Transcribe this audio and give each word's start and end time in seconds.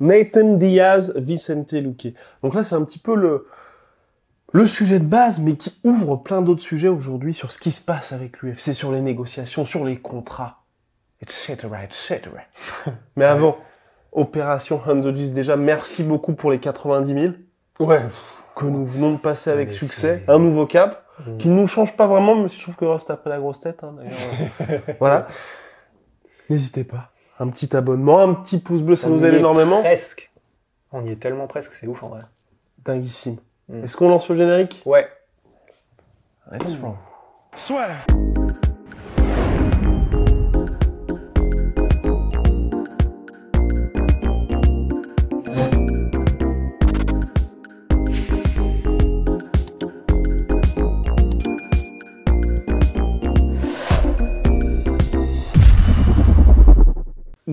Nathan 0.00 0.54
Diaz, 0.54 1.14
Vicente 1.16 1.72
Luque. 1.72 2.14
Donc 2.42 2.54
là, 2.54 2.64
c'est 2.64 2.74
un 2.74 2.84
petit 2.84 2.98
peu 2.98 3.14
le, 3.14 3.46
le 4.52 4.66
sujet 4.66 4.98
de 4.98 5.04
base, 5.04 5.38
mais 5.38 5.56
qui 5.56 5.78
ouvre 5.84 6.16
plein 6.16 6.42
d'autres 6.42 6.62
sujets 6.62 6.88
aujourd'hui 6.88 7.34
sur 7.34 7.52
ce 7.52 7.58
qui 7.58 7.70
se 7.70 7.80
passe 7.80 8.12
avec 8.12 8.42
l'UFC, 8.42 8.74
sur 8.74 8.92
les 8.92 9.00
négociations, 9.00 9.64
sur 9.64 9.84
les 9.84 9.96
contrats, 9.96 10.64
etc., 11.22 11.56
etc. 11.82 12.20
mais 13.16 13.24
avant, 13.24 13.56
opération 14.12 14.80
100 14.84 15.12
déjà, 15.32 15.56
merci 15.56 16.02
beaucoup 16.02 16.34
pour 16.34 16.50
les 16.50 16.60
90 16.60 17.12
000. 17.12 17.32
Ouais. 17.80 18.02
Que 18.54 18.66
nous 18.66 18.86
venons 18.86 19.12
de 19.12 19.18
passer 19.18 19.50
avec 19.50 19.68
Mais 19.68 19.74
succès. 19.74 20.24
Un 20.28 20.38
nouveau 20.38 20.66
cap, 20.66 21.06
Mm. 21.24 21.36
qui 21.38 21.48
ne 21.48 21.54
nous 21.54 21.66
change 21.66 21.96
pas 21.96 22.06
vraiment, 22.06 22.36
mais 22.36 22.48
je 22.48 22.60
trouve 22.60 22.76
que 22.76 22.84
Rust 22.84 23.10
a 23.10 23.16
pris 23.16 23.30
la 23.30 23.38
grosse 23.38 23.60
tête, 23.60 23.82
hein, 23.82 23.94
d'ailleurs. 23.96 24.82
voilà. 25.00 25.26
N'hésitez 26.50 26.84
pas. 26.84 27.10
Un 27.38 27.48
petit 27.48 27.76
abonnement, 27.76 28.20
un 28.20 28.34
petit 28.34 28.58
pouce 28.58 28.82
bleu, 28.82 28.96
ça 28.96 29.08
On 29.08 29.10
nous 29.10 29.22
y 29.22 29.26
aide 29.26 29.34
est 29.34 29.38
énormément. 29.38 29.80
Presque. 29.80 30.30
On 30.92 31.04
y 31.04 31.10
est 31.10 31.16
tellement 31.16 31.46
presque, 31.46 31.72
c'est 31.72 31.86
ouf 31.86 32.02
en 32.02 32.08
vrai. 32.08 32.22
Dinguissime. 32.84 33.36
Mm. 33.68 33.84
Est-ce 33.84 33.96
qu'on 33.96 34.08
lance 34.08 34.28
le 34.30 34.36
générique? 34.36 34.82
Ouais. 34.86 35.08
Let's 36.50 36.76
roll. 36.80 36.94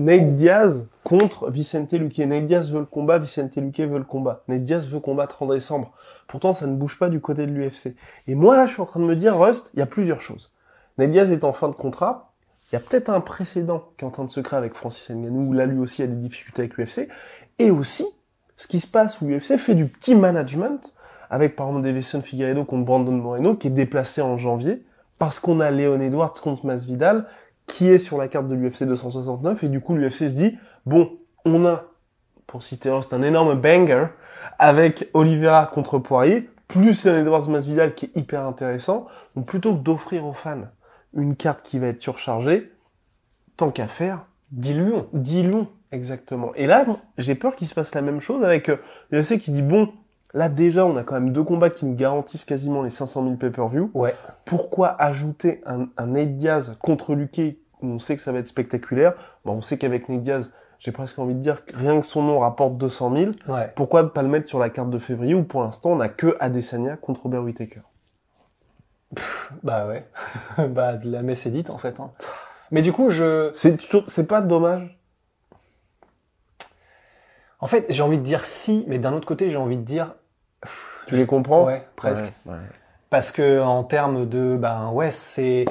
Nate 0.04 0.36
Diaz 0.36 0.86
contre 1.02 1.50
Vicente 1.50 1.94
Luque. 1.94 2.18
Nate 2.18 2.44
Diaz 2.44 2.70
veut 2.70 2.80
le 2.80 2.84
combat, 2.84 3.16
Vicente 3.16 3.56
Luque 3.56 3.80
veut 3.80 3.96
le 3.96 4.04
combat. 4.04 4.42
Nate 4.48 4.62
Diaz 4.62 4.86
veut 4.86 5.00
combattre 5.00 5.42
en 5.42 5.46
décembre. 5.46 5.92
Pourtant, 6.28 6.52
ça 6.52 6.66
ne 6.66 6.76
bouge 6.76 6.98
pas 6.98 7.08
du 7.08 7.22
côté 7.22 7.46
de 7.46 7.52
l'UFC. 7.52 7.96
Et 8.26 8.34
moi, 8.34 8.58
là, 8.58 8.66
je 8.66 8.74
suis 8.74 8.82
en 8.82 8.84
train 8.84 9.00
de 9.00 9.06
me 9.06 9.16
dire, 9.16 9.38
Rust, 9.38 9.70
il 9.72 9.80
y 9.80 9.82
a 9.82 9.86
plusieurs 9.86 10.20
choses. 10.20 10.52
Nate 10.98 11.10
Diaz 11.10 11.30
est 11.30 11.42
en 11.42 11.54
fin 11.54 11.68
de 11.68 11.74
contrat. 11.74 12.34
Il 12.70 12.74
y 12.74 12.76
a 12.76 12.80
peut-être 12.80 13.08
un 13.08 13.20
précédent 13.20 13.92
qui 13.96 14.04
est 14.04 14.06
en 14.06 14.10
train 14.10 14.24
de 14.24 14.30
se 14.30 14.40
créer 14.40 14.58
avec 14.58 14.74
Francis 14.74 15.08
Ngannou, 15.08 15.48
où 15.48 15.52
là, 15.54 15.64
lui 15.64 15.78
aussi, 15.78 16.02
il 16.02 16.04
a 16.04 16.08
des 16.08 16.16
difficultés 16.16 16.60
avec 16.60 16.76
l'UFC. 16.76 17.08
Et 17.58 17.70
aussi, 17.70 18.04
ce 18.58 18.66
qui 18.66 18.80
se 18.80 18.86
passe 18.86 19.22
où 19.22 19.26
l'UFC 19.26 19.56
fait 19.56 19.74
du 19.74 19.86
petit 19.86 20.14
management, 20.14 20.94
avec 21.30 21.56
par 21.56 21.68
exemple 21.68 21.84
Davison 21.84 22.20
Figueiredo 22.20 22.64
contre 22.64 22.84
Brandon 22.84 23.12
Moreno, 23.12 23.54
qui 23.54 23.68
est 23.68 23.70
déplacé 23.70 24.20
en 24.20 24.36
janvier, 24.36 24.84
parce 25.18 25.38
qu'on 25.38 25.60
a 25.60 25.70
Léon 25.70 25.98
Edwards 26.00 26.34
contre 26.42 26.66
Masvidal, 26.66 27.26
qui 27.66 27.88
est 27.88 27.98
sur 27.98 28.18
la 28.18 28.28
carte 28.28 28.48
de 28.48 28.54
l'UFC 28.54 28.84
269, 28.84 29.64
et 29.64 29.68
du 29.68 29.80
coup 29.80 29.94
l'UFC 29.94 30.28
se 30.28 30.34
dit, 30.34 30.58
bon, 30.86 31.18
on 31.44 31.64
a, 31.64 31.84
pour 32.46 32.62
citer 32.62 32.90
Rust, 32.90 33.12
un 33.12 33.22
énorme 33.22 33.54
banger, 33.54 34.06
avec 34.58 35.10
Oliveira 35.14 35.66
contre 35.66 35.98
Poirier, 35.98 36.50
plus 36.68 37.04
Léon 37.04 37.16
Edwards 37.18 37.48
Masvidal 37.48 37.94
qui 37.94 38.06
est 38.06 38.16
hyper 38.16 38.42
intéressant, 38.42 39.06
donc 39.36 39.46
plutôt 39.46 39.74
que 39.74 39.80
d'offrir 39.80 40.26
aux 40.26 40.32
fans 40.32 40.68
une 41.14 41.36
carte 41.36 41.62
qui 41.62 41.78
va 41.78 41.88
être 41.88 42.02
surchargée, 42.02 42.72
tant 43.56 43.70
qu'à 43.70 43.86
faire, 43.86 44.26
Diluons. 44.54 45.08
Dis-le, 45.12 45.66
exactement. 45.90 46.52
Et 46.54 46.66
là, 46.66 46.86
j'ai 47.18 47.34
peur 47.34 47.56
qu'il 47.56 47.66
se 47.66 47.74
passe 47.74 47.94
la 47.94 48.02
même 48.02 48.20
chose 48.20 48.44
avec 48.44 48.68
euh, 48.68 48.76
l'UFC 49.10 49.38
qui 49.38 49.50
dit, 49.50 49.62
bon, 49.62 49.92
là 50.34 50.48
déjà, 50.50 50.84
on 50.84 50.96
a 50.96 51.02
quand 51.04 51.14
même 51.14 51.32
deux 51.32 51.42
combats 51.44 51.70
qui 51.70 51.86
nous 51.86 51.94
garantissent 51.94 52.44
quasiment 52.44 52.82
les 52.82 52.90
500 52.90 53.22
000 53.22 53.36
pay-per-view. 53.36 53.90
Ouais. 53.94 54.14
Pourquoi 54.44 54.88
ajouter 55.00 55.62
un, 55.64 55.86
un 55.96 56.06
Nate 56.06 56.36
Diaz 56.36 56.76
contre 56.80 57.14
Luque 57.14 57.56
où 57.80 57.86
on 57.86 57.98
sait 57.98 58.16
que 58.16 58.22
ça 58.22 58.32
va 58.32 58.40
être 58.40 58.48
spectaculaire? 58.48 59.14
Bon, 59.44 59.52
On 59.54 59.62
sait 59.62 59.78
qu'avec 59.78 60.08
Nate 60.08 60.20
Diaz, 60.20 60.52
j'ai 60.78 60.92
presque 60.92 61.18
envie 61.18 61.34
de 61.34 61.40
dire 61.40 61.64
que 61.64 61.74
rien 61.76 61.98
que 61.98 62.04
son 62.04 62.22
nom 62.22 62.40
rapporte 62.40 62.76
200 62.76 63.16
000. 63.16 63.30
Ouais. 63.48 63.72
Pourquoi 63.76 64.02
ne 64.02 64.08
pas 64.08 64.22
le 64.22 64.28
mettre 64.28 64.48
sur 64.48 64.58
la 64.58 64.68
carte 64.68 64.90
de 64.90 64.98
février 64.98 65.34
où 65.34 65.44
pour 65.44 65.62
l'instant, 65.62 65.92
on 65.92 65.96
n'a 65.96 66.08
que 66.10 66.36
Adesanya 66.40 66.96
contre 66.96 67.22
Robert 67.22 67.42
Whittaker 67.42 67.80
Bah 69.62 69.86
ouais. 69.86 70.04
bah 70.68 70.96
de 70.96 71.10
la 71.10 71.22
messe 71.22 71.46
est 71.46 71.50
dite 71.50 71.70
en 71.70 71.78
fait. 71.78 72.00
hein. 72.00 72.10
Mais 72.70 72.82
du 72.82 72.92
coup, 72.92 73.10
je. 73.10 73.50
C'est 73.54 74.26
pas 74.26 74.40
dommage? 74.40 74.98
En 77.60 77.66
fait, 77.66 77.86
j'ai 77.88 78.02
envie 78.02 78.18
de 78.18 78.22
dire 78.24 78.44
si, 78.44 78.84
mais 78.88 78.98
d'un 78.98 79.12
autre 79.14 79.26
côté, 79.26 79.50
j'ai 79.50 79.56
envie 79.56 79.76
de 79.78 79.82
dire 79.84 80.14
Tu 81.06 81.16
les 81.16 81.26
comprends? 81.26 81.64
Ouais, 81.64 81.86
presque. 81.96 82.24
Ouais, 82.46 82.52
ouais. 82.54 82.58
Parce 83.10 83.30
que 83.30 83.60
en 83.60 83.84
termes 83.84 84.28
de, 84.28 84.56
ben 84.56 84.90
ouais, 84.90 85.10
c'est. 85.10 85.64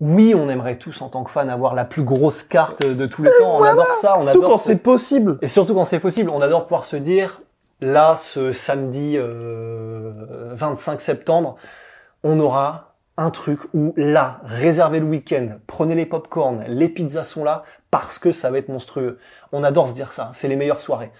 Oui, 0.00 0.34
on 0.36 0.48
aimerait 0.48 0.76
tous 0.76 1.00
en 1.02 1.08
tant 1.08 1.24
que 1.24 1.30
fan 1.30 1.48
avoir 1.48 1.74
la 1.74 1.84
plus 1.86 2.02
grosse 2.02 2.42
carte 2.42 2.84
de 2.86 3.06
tous 3.06 3.22
les 3.22 3.30
temps. 3.38 3.58
On 3.58 3.62
adore 3.62 3.86
ça, 4.00 4.16
on 4.18 4.22
Surtout 4.22 4.38
adore. 4.38 4.50
quand 4.52 4.58
ce- 4.58 4.68
c'est 4.70 4.76
possible 4.82 5.38
Et 5.42 5.48
surtout 5.48 5.74
quand 5.74 5.84
c'est 5.86 6.00
possible, 6.00 6.28
on 6.30 6.40
adore 6.42 6.64
pouvoir 6.64 6.84
se 6.84 6.96
dire, 6.96 7.40
là, 7.80 8.14
ce 8.16 8.52
samedi 8.52 9.16
euh, 9.16 10.52
25 10.54 11.00
septembre, 11.00 11.56
on 12.22 12.38
aura 12.40 12.94
un 13.16 13.30
truc 13.30 13.60
où 13.72 13.94
là, 13.96 14.40
réservez 14.44 15.00
le 15.00 15.06
week-end, 15.06 15.48
prenez 15.66 15.94
les 15.94 16.04
pop-corn, 16.04 16.64
les 16.68 16.90
pizzas 16.90 17.24
sont 17.24 17.44
là, 17.44 17.62
parce 17.90 18.18
que 18.18 18.32
ça 18.32 18.50
va 18.50 18.58
être 18.58 18.68
monstrueux. 18.68 19.18
On 19.52 19.64
adore 19.64 19.88
se 19.88 19.94
dire 19.94 20.12
ça, 20.12 20.28
c'est 20.34 20.48
les 20.48 20.56
meilleures 20.56 20.80
soirées. 20.82 21.10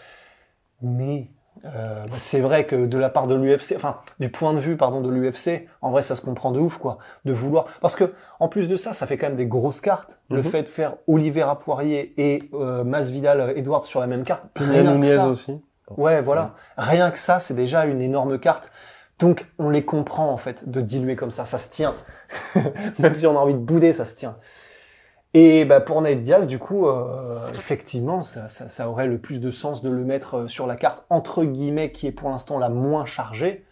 Mais 0.82 1.28
euh, 1.64 2.04
bah, 2.06 2.16
c'est 2.18 2.40
vrai 2.40 2.64
que 2.66 2.86
de 2.86 2.98
la 2.98 3.08
part 3.08 3.26
de 3.26 3.34
l'UFC, 3.34 3.74
enfin 3.76 3.98
du 4.20 4.30
point 4.30 4.52
de 4.54 4.60
vue 4.60 4.76
pardon 4.76 5.00
de 5.00 5.08
l'UFC, 5.10 5.66
en 5.82 5.90
vrai 5.90 6.02
ça 6.02 6.14
se 6.14 6.20
comprend 6.20 6.52
de 6.52 6.60
ouf 6.60 6.78
quoi, 6.78 6.98
de 7.24 7.32
vouloir 7.32 7.66
parce 7.80 7.96
que 7.96 8.12
en 8.40 8.48
plus 8.48 8.68
de 8.68 8.76
ça, 8.76 8.92
ça 8.92 9.06
fait 9.06 9.16
quand 9.18 9.26
même 9.28 9.36
des 9.36 9.46
grosses 9.46 9.80
cartes. 9.80 10.20
Le 10.30 10.38
Mhm. 10.38 10.42
fait 10.44 10.62
de 10.62 10.68
faire 10.68 10.94
Oliveira 11.06 11.58
Poirier 11.58 12.14
et 12.18 12.48
euh, 12.54 12.84
Masvidal 12.84 13.54
Edwards 13.56 13.84
sur 13.84 14.00
la 14.00 14.06
même 14.06 14.22
carte, 14.22 14.44
Pina 14.54 14.78
aussi. 15.30 15.60
Ouais, 15.96 16.20
voilà. 16.20 16.54
Rien 16.76 17.10
que 17.12 17.18
ça, 17.18 17.38
c'est 17.38 17.54
déjà 17.54 17.84
une 17.86 18.02
énorme 18.02 18.38
carte. 18.38 18.70
Donc, 19.20 19.46
on 19.58 19.70
les 19.70 19.84
comprend, 19.84 20.30
en 20.30 20.36
fait, 20.36 20.68
de 20.68 20.80
diluer 20.80 21.14
comme 21.16 21.30
ça. 21.30 21.46
Ça 21.46 21.58
se 21.58 21.68
tient. 21.70 21.94
Même 22.98 23.14
si 23.14 23.26
on 23.26 23.36
a 23.36 23.40
envie 23.40 23.54
de 23.54 23.58
bouder, 23.60 23.92
ça 23.92 24.04
se 24.04 24.14
tient. 24.14 24.36
Et 25.38 25.66
bah, 25.66 25.80
pour 25.82 26.00
Nate 26.00 26.22
Diaz, 26.22 26.46
du 26.46 26.58
coup, 26.58 26.86
euh, 26.86 27.50
effectivement, 27.52 28.22
ça, 28.22 28.48
ça, 28.48 28.70
ça 28.70 28.88
aurait 28.88 29.06
le 29.06 29.18
plus 29.18 29.38
de 29.38 29.50
sens 29.50 29.82
de 29.82 29.90
le 29.90 30.02
mettre 30.02 30.36
euh, 30.38 30.48
sur 30.48 30.66
la 30.66 30.76
carte, 30.76 31.04
entre 31.10 31.44
guillemets, 31.44 31.92
qui 31.92 32.06
est 32.06 32.12
pour 32.12 32.30
l'instant 32.30 32.58
la 32.58 32.70
moins 32.70 33.04
chargée. 33.04 33.62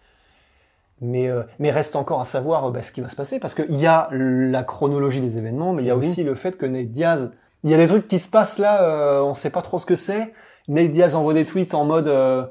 Mais, 1.00 1.28
euh, 1.28 1.43
mais 1.58 1.70
reste 1.70 1.96
encore 1.96 2.20
à 2.20 2.26
savoir 2.26 2.66
euh, 2.66 2.70
bah, 2.70 2.82
ce 2.82 2.93
qui 2.93 3.00
va 3.00 3.08
se 3.08 3.16
passer, 3.16 3.40
parce 3.40 3.55
qu'il 3.55 3.76
y 3.76 3.87
a 3.87 4.08
la 4.11 4.62
chronologie 4.62 5.22
des 5.22 5.38
événements, 5.38 5.72
mais 5.72 5.81
il 5.82 5.87
y 5.87 5.90
a 5.90 5.96
Oui. 5.96 6.06
aussi 6.06 6.22
le 6.22 6.34
fait 6.34 6.58
que 6.58 6.66
Nate 6.66 6.93
Diaz, 6.93 7.32
il 7.62 7.70
y 7.70 7.75
a 7.75 7.78
des 7.78 7.87
trucs 7.87 8.08
qui 8.08 8.19
se 8.19 8.28
passent 8.28 8.58
là, 8.58 8.82
euh, 8.82 9.22
on 9.22 9.32
sait 9.32 9.49
pas 9.50 9.62
trop 9.62 9.78
ce 9.78 9.87
que 9.87 9.96
c'est. 9.96 10.34
Nate 10.69 10.90
Diaz 10.90 11.14
envoie 11.14 11.32
des 11.32 11.46
tweets 11.46 11.72
en 11.72 11.84
mode 11.87 12.08
euh, 12.08 12.44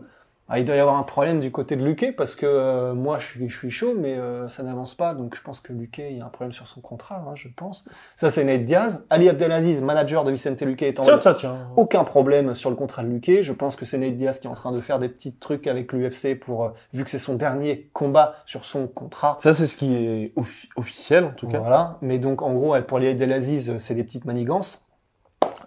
ah, 0.53 0.59
il 0.59 0.65
doit 0.65 0.75
y 0.75 0.79
avoir 0.79 0.97
un 0.97 1.03
problème 1.03 1.39
du 1.39 1.51
côté 1.51 1.75
de 1.75 1.83
Luque 1.83 2.13
parce 2.15 2.35
que 2.35 2.45
euh, 2.45 2.93
moi 2.93 3.19
je 3.19 3.25
suis, 3.25 3.49
je 3.49 3.57
suis 3.57 3.71
chaud 3.71 3.93
mais 3.99 4.15
euh, 4.17 4.47
ça 4.47 4.63
n'avance 4.63 4.93
pas 4.95 5.13
donc 5.13 5.35
je 5.35 5.41
pense 5.41 5.59
que 5.59 5.73
Luque 5.73 5.97
il 5.97 6.17
y 6.17 6.21
a 6.21 6.25
un 6.25 6.29
problème 6.29 6.51
sur 6.53 6.67
son 6.67 6.79
contrat 6.81 7.23
hein, 7.27 7.31
je 7.35 7.47
pense. 7.55 7.85
Ça 8.15 8.29
c'est 8.31 8.43
Nate 8.43 8.65
Diaz. 8.65 9.03
Ali 9.09 9.29
Abdelaziz, 9.29 9.81
manager 9.81 10.23
de 10.23 10.31
Vicente 10.31 10.61
Luque 10.61 10.83
est 10.83 10.99
en 10.99 11.03
Tiens, 11.03 11.17
tiens, 11.17 11.33
tiens. 11.33 11.57
aucun 11.75 12.03
problème 12.03 12.53
sur 12.53 12.69
le 12.69 12.75
contrat 12.75 13.03
de 13.03 13.07
Luque. 13.09 13.41
Je 13.41 13.51
pense 13.53 13.75
que 13.75 13.85
c'est 13.85 13.97
Nate 13.97 14.15
Diaz 14.15 14.39
qui 14.39 14.47
est 14.47 14.49
en 14.49 14.53
train 14.55 14.71
de 14.71 14.79
faire 14.81 14.99
des 14.99 15.09
petits 15.09 15.33
trucs 15.35 15.67
avec 15.67 15.91
l'UFC 15.91 16.35
pour, 16.39 16.65
euh, 16.65 16.69
vu 16.93 17.03
que 17.03 17.09
c'est 17.09 17.19
son 17.19 17.35
dernier 17.35 17.89
combat 17.93 18.35
sur 18.45 18.65
son 18.65 18.87
contrat. 18.87 19.37
Ça, 19.41 19.53
c'est 19.53 19.67
ce 19.67 19.75
qui 19.75 19.95
est 19.95 20.33
offi- 20.37 20.69
officiel, 20.75 21.25
en 21.25 21.31
tout 21.31 21.47
cas. 21.47 21.59
Voilà. 21.59 21.97
Mais 22.01 22.19
donc, 22.19 22.41
en 22.41 22.53
gros, 22.53 22.75
pour 22.81 22.99
les 22.99 23.11
Abdelaziz, 23.11 23.69
euh, 23.69 23.77
c'est 23.79 23.95
des 23.95 24.03
petites 24.03 24.25
manigances. 24.25 24.82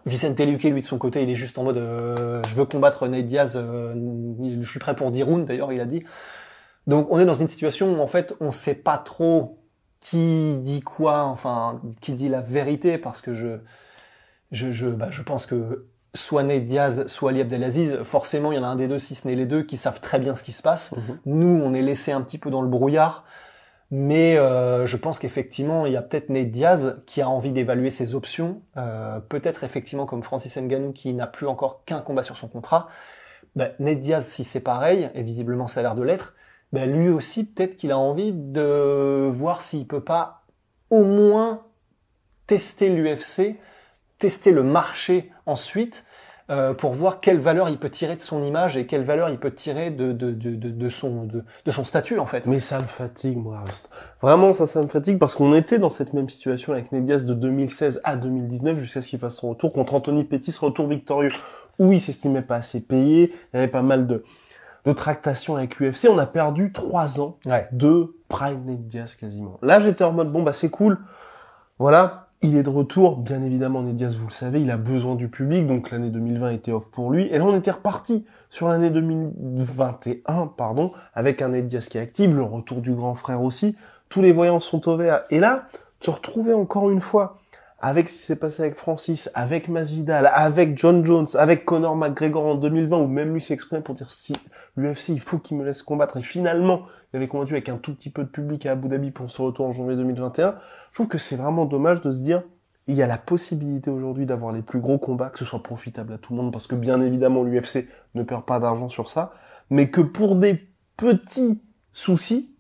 Vicente 0.07 0.39
Luque, 0.39 0.63
lui, 0.63 0.81
de 0.81 0.87
son 0.87 0.99
côté, 0.99 1.23
il 1.23 1.31
est 1.31 1.35
juste 1.35 1.59
en 1.59 1.65
mode 1.65 1.79
euh, 1.79 2.41
je 2.49 2.55
veux 2.55 2.65
combattre 2.65 3.09
Nate 3.09 3.27
Diaz, 3.27 3.57
euh, 3.57 3.93
je 4.61 4.69
suis 4.69 4.79
prêt 4.79 4.95
pour 4.95 5.11
10 5.11 5.25
rounds, 5.25 5.47
d'ailleurs, 5.47 5.73
il 5.73 5.81
a 5.81 5.85
dit. 5.85 6.05
Donc, 6.87 7.09
on 7.11 7.19
est 7.19 7.25
dans 7.25 7.35
une 7.35 7.49
situation 7.49 7.93
où, 7.93 8.01
en 8.01 8.07
fait, 8.07 8.37
on 8.41 8.53
sait 8.53 8.77
pas 8.77 8.99
trop 8.99 9.59
qui 9.99 10.57
dit 10.59 10.81
quoi, 10.81 11.25
enfin, 11.25 11.83
qui 12.01 12.13
dit 12.13 12.29
la 12.29 12.41
vérité, 12.41 12.99
parce 12.99 13.21
que 13.21 13.35
je, 13.35 13.59
je, 14.53 14.71
je, 14.71 14.87
bah, 14.87 15.09
je 15.11 15.23
pense 15.23 15.45
que 15.45 15.89
soit 16.15 16.45
Nate 16.45 16.67
Diaz, 16.67 17.07
soit 17.09 17.31
Ali 17.31 17.41
Abdelaziz, 17.41 17.99
forcément, 18.05 18.53
il 18.53 18.57
y 18.57 18.59
en 18.59 18.65
a 18.65 18.69
un 18.69 18.77
des 18.77 18.87
deux, 18.87 19.01
si 19.01 19.17
ce 19.17 19.27
n'est 19.27 19.35
les 19.35 19.47
deux, 19.47 19.65
qui 19.65 19.77
savent 19.77 20.01
très 20.01 20.21
bien 20.21 20.37
ce 20.37 20.45
qui 20.45 20.53
se 20.53 20.63
passe. 20.63 20.93
Mhm. 20.93 21.19
Nous, 21.27 21.61
on 21.65 21.75
est 21.75 21.83
laissé 21.83 22.13
un 22.13 22.21
petit 22.21 22.39
peu 22.39 22.51
dans 22.51 22.63
le 22.63 22.69
brouillard. 22.69 23.25
Mais 23.91 24.37
euh, 24.37 24.87
je 24.87 24.97
pense 24.97 25.19
qu'effectivement, 25.19 25.87
il 25.87 25.93
y 25.93 25.97
a 25.97 26.03
peut-être 26.03 26.29
Nate 26.29 26.51
Diaz 26.51 27.03
qui 27.07 27.23
a 27.23 27.29
envie 27.29 27.53
d'évaluer 27.53 27.91
ses 27.91 28.15
options. 28.15 28.63
Euh, 28.77 29.21
peut-être 29.21 29.63
effectivement 29.63 30.07
comme 30.07 30.23
Francis 30.23 30.57
Ngannou 30.57 30.93
qui 30.93 31.15
n'a 31.15 31.27
plus 31.27 31.47
encore 31.47 31.85
qu'un 31.85 32.01
combat 32.01 32.23
sur 32.23 32.37
son 32.37 32.49
contrat. 32.49 32.89
Ben, 33.55 33.73
Nate 33.79 34.01
Diaz, 34.01 34.27
si 34.27 34.43
c'est 34.43 34.61
pareil, 34.61 35.11
et 35.15 35.23
visiblement 35.23 35.69
ça 35.69 35.81
a 35.81 35.83
l'air 35.85 35.95
de 35.95 36.03
l'être, 36.03 36.35
ben, 36.73 36.91
lui 36.91 37.09
aussi 37.09 37.45
peut-être 37.45 37.77
qu'il 37.77 37.93
a 37.93 37.99
envie 37.99 38.33
de 38.33 39.29
voir 39.33 39.61
s'il 39.61 39.87
peut 39.87 40.03
pas 40.03 40.43
au 40.91 41.05
moins 41.05 41.63
tester 42.47 42.89
l'UFC, 42.89 43.57
tester 44.19 44.51
le 44.51 44.63
marché 44.63 45.33
ensuite, 45.47 46.05
euh, 46.49 46.75
pour 46.75 46.93
voir 46.93 47.21
quelle 47.21 47.39
valeur 47.41 47.69
il 47.69 47.79
peut 47.79 47.91
tirer 47.91 48.15
de 48.15 48.21
son 48.21 48.45
image 48.45 48.77
et 48.77 48.87
quelle 48.87 49.05
valeur 49.05 49.29
il 49.31 49.39
peut 49.39 49.51
tirer 49.53 49.91
de, 49.91 50.13
de, 50.13 50.31
de, 50.31 50.55
de, 50.55 50.71
de 50.71 50.89
son, 50.89 51.25
de, 51.25 51.43
de 51.65 51.71
son 51.71 51.83
statut 51.83 52.19
en 52.21 52.27
fait. 52.27 52.47
Mais 52.47 52.61
ça 52.61 52.79
me 52.79 52.87
fatigue, 52.87 53.37
moi. 53.37 53.65
Vraiment, 54.23 54.53
ça, 54.53 54.67
ça 54.67 54.81
me 54.81 54.87
fatigue 54.87 55.19
parce 55.19 55.35
qu'on 55.35 55.55
était 55.55 55.79
dans 55.81 55.91
cette 55.91 56.13
même 56.13 56.29
situation 56.29 56.73
avec 56.73 56.93
Ned 56.93 57.05
Diaz 57.05 57.25
de 57.27 57.35
2016 57.35 58.01
à 58.05 58.17
2019 58.17 58.79
jusqu'à 58.79 59.03
ce 59.03 59.09
qu'il 59.09 59.19
fasse 59.19 59.37
son 59.37 59.51
retour 59.51 59.73
contre 59.73 59.95
Anthony 59.95 60.23
Pettis, 60.25 60.57
retour 60.61 60.87
victorieux, 60.87 61.31
où 61.81 61.93
il 61.93 62.01
s'estimait 62.01 62.43
pas 62.43 62.57
assez 62.57 62.81
payé, 62.81 63.33
il 63.53 63.57
y 63.57 63.59
avait 63.59 63.69
pas 63.69 63.83
mal 63.83 64.07
de, 64.07 64.23
de 64.85 64.93
tractations 64.93 65.57
avec 65.57 65.79
l'UFC. 65.81 66.07
On 66.09 66.19
a 66.19 66.27
perdu 66.27 66.73
trois 66.73 67.21
ans 67.21 67.39
Ouais. 67.45 67.67
de 67.73 68.15
Prime 68.29 68.63
Ned 68.67 68.87
Diaz 68.87 69.17
quasiment. 69.17 69.59
Là, 69.63 69.81
j'étais 69.81 70.05
en 70.05 70.13
mode, 70.13 70.31
bon, 70.31 70.43
bah, 70.45 70.53
c'est 70.53 70.71
cool. 70.71 70.99
Voilà. 71.79 72.26
Il 72.49 72.57
est 72.57 72.63
de 72.63 72.71
retour, 72.71 73.17
bien 73.17 73.43
évidemment, 73.43 73.83
Ned 73.83 73.97
Diaz, 73.97 74.17
vous 74.17 74.29
le 74.29 74.33
savez, 74.33 74.63
il 74.63 74.71
a 74.71 74.77
besoin 74.77 75.17
du 75.17 75.29
public, 75.29 75.67
donc 75.67 75.91
l'année 75.91 76.11
2020 76.11 76.51
était 76.51 76.71
off 76.71 76.89
pour 76.93 77.11
lui. 77.11 77.27
Et 77.33 77.39
là, 77.39 77.45
on 77.45 77.57
était 77.57 77.73
reparti 77.73 78.25
sur 78.51 78.69
l'année 78.69 78.89
2021, 78.89 80.53
pardon, 80.57 80.93
avec 81.13 81.43
un 81.43 81.49
Ned 81.49 81.67
Diaz 81.67 81.89
qui 81.89 81.99
est 81.99 82.01
actif, 82.01 82.33
le 82.33 82.45
retour 82.45 82.83
du 82.83 82.95
grand 82.95 83.17
frère 83.17 83.43
aussi. 83.43 83.75
Tous 84.09 84.23
les 84.23 84.31
voyants 84.31 84.61
sont 84.61 84.89
au 84.89 84.97
vert. 84.97 85.23
Et 85.31 85.41
là, 85.41 85.67
se 86.01 86.09
retrouver 86.09 86.53
encore 86.53 86.89
une 86.89 87.01
fois 87.01 87.39
avec 87.79 88.09
ce 88.09 88.17
qui 88.17 88.23
s'est 88.25 88.37
passé 88.37 88.63
avec 88.63 88.77
Francis, 88.77 89.31
avec 89.35 89.69
Masvidal, 89.69 90.31
avec 90.33 90.79
John 90.79 91.05
Jones, 91.05 91.27
avec 91.35 91.65
Conor 91.65 91.95
McGregor 91.95 92.47
en 92.47 92.55
2020, 92.55 92.99
où 92.99 93.07
même 93.07 93.35
lui 93.35 93.41
s'exprime 93.41 93.83
pour 93.83 93.95
dire 93.95 94.11
si 94.11 94.33
l'UFC, 94.77 95.11
il 95.11 95.21
faut 95.21 95.39
qu'il 95.39 95.59
me 95.59 95.65
laisse 95.65 95.83
combattre. 95.83 96.17
Et 96.17 96.23
finalement, 96.23 96.87
il 97.13 97.17
avait 97.17 97.29
combattu 97.29 97.53
avec 97.53 97.69
un 97.69 97.77
tout 97.77 97.95
petit 97.95 98.11
peu 98.11 98.25
de 98.25 98.29
public 98.29 98.65
à 98.67 98.73
Abu 98.73 98.89
Dhabi 98.89 99.11
pour 99.11 99.31
son 99.31 99.45
retour 99.45 99.67
en 99.67 99.73
janvier 99.73 99.97
2021. 99.97 100.57
Je 100.91 100.95
trouve 100.95 101.09
que 101.09 101.19
c'est 101.19 101.37
vraiment 101.37 101.67
dommage 101.67 102.01
de 102.01 102.11
se 102.13 102.23
dire, 102.23 102.43
il 102.87 102.95
y 102.95 103.03
a 103.03 103.07
la 103.07 103.19
possibilité 103.19 103.91
aujourd'hui 103.91 104.27
d'avoir 104.27 104.53
les 104.53 104.63
plus 104.63 104.81
gros 104.81 104.99
combats, 104.99 105.29
que 105.29 105.39
ce 105.39 105.45
soit 105.45 105.63
profitable 105.63 106.15
à 106.15 106.19
tout 106.19 106.35
le 106.35 106.41
monde, 106.41 106.53
parce 106.53 106.67
que 106.67 106.77
bien 106.77 107.01
évidemment, 107.01 107.43
l'UFC 107.43 107.89
ne 108.15 108.23
perd 108.23 108.45
pas 108.45 108.59
d'argent 108.59 108.89
sur 108.89 109.09
ça, 109.09 109.35
mais 109.69 109.91
que 109.91 110.01
pour 110.01 110.37
des 110.37 110.67
petits 110.97 111.61
soucis, 111.93 112.55